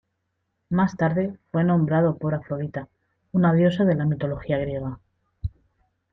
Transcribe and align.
Más 0.71 0.97
tarde 0.97 1.37
fue 1.51 1.63
nombrado 1.63 2.17
por 2.17 2.33
Afrodita, 2.33 2.89
una 3.33 3.53
diosa 3.53 3.85
de 3.85 3.93
la 3.93 4.05
mitología 4.07 4.57
griega. 4.57 4.99